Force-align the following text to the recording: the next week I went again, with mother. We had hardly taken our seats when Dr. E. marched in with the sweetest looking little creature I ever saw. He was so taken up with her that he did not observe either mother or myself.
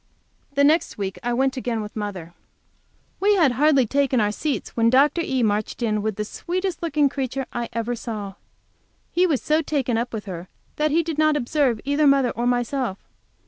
the 0.55 0.63
next 0.63 0.97
week 0.97 1.19
I 1.21 1.31
went 1.31 1.55
again, 1.57 1.79
with 1.79 1.95
mother. 1.95 2.33
We 3.19 3.35
had 3.35 3.51
hardly 3.51 3.85
taken 3.85 4.19
our 4.19 4.31
seats 4.31 4.75
when 4.75 4.89
Dr. 4.89 5.21
E. 5.23 5.43
marched 5.43 5.83
in 5.83 6.01
with 6.01 6.15
the 6.15 6.25
sweetest 6.25 6.81
looking 6.81 7.03
little 7.03 7.13
creature 7.13 7.45
I 7.53 7.69
ever 7.71 7.95
saw. 7.95 8.33
He 9.11 9.27
was 9.27 9.43
so 9.43 9.61
taken 9.61 9.99
up 9.99 10.11
with 10.11 10.25
her 10.25 10.49
that 10.77 10.89
he 10.89 11.03
did 11.03 11.19
not 11.19 11.37
observe 11.37 11.79
either 11.85 12.07
mother 12.07 12.31
or 12.31 12.47
myself. 12.47 12.97